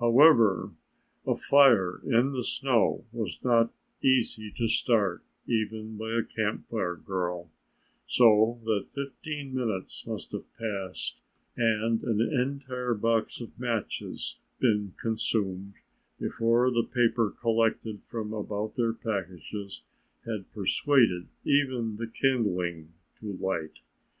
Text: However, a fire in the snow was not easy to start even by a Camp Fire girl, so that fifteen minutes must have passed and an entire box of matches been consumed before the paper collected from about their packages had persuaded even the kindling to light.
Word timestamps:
However, 0.00 0.72
a 1.24 1.36
fire 1.36 2.00
in 2.04 2.32
the 2.32 2.42
snow 2.42 3.04
was 3.12 3.38
not 3.44 3.72
easy 4.02 4.50
to 4.56 4.66
start 4.66 5.22
even 5.46 5.96
by 5.96 6.14
a 6.14 6.24
Camp 6.24 6.66
Fire 6.68 6.96
girl, 6.96 7.48
so 8.04 8.60
that 8.64 8.88
fifteen 8.92 9.54
minutes 9.54 10.04
must 10.04 10.32
have 10.32 10.52
passed 10.58 11.22
and 11.56 12.02
an 12.02 12.20
entire 12.20 12.92
box 12.92 13.40
of 13.40 13.56
matches 13.56 14.40
been 14.58 14.94
consumed 15.00 15.74
before 16.18 16.72
the 16.72 16.82
paper 16.82 17.30
collected 17.30 18.02
from 18.08 18.32
about 18.32 18.74
their 18.74 18.92
packages 18.94 19.84
had 20.26 20.52
persuaded 20.52 21.28
even 21.44 21.98
the 21.98 22.08
kindling 22.08 22.94
to 23.20 23.34
light. 23.34 23.78